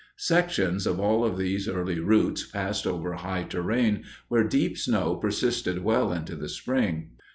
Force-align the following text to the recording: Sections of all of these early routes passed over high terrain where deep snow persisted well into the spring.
Sections 0.17 0.87
of 0.87 0.99
all 0.99 1.23
of 1.23 1.37
these 1.37 1.69
early 1.69 1.99
routes 1.99 2.43
passed 2.47 2.87
over 2.87 3.13
high 3.13 3.43
terrain 3.43 4.03
where 4.29 4.43
deep 4.43 4.75
snow 4.75 5.15
persisted 5.15 5.83
well 5.83 6.11
into 6.11 6.35
the 6.35 6.49
spring. 6.49 7.11